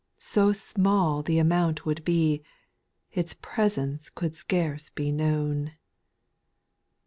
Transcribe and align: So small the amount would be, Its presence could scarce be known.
So 0.17 0.51
small 0.51 1.21
the 1.21 1.37
amount 1.37 1.85
would 1.85 2.03
be, 2.03 2.41
Its 3.13 3.35
presence 3.39 4.09
could 4.09 4.35
scarce 4.35 4.89
be 4.89 5.11
known. 5.11 5.73